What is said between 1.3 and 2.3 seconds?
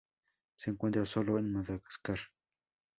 en Madagascar.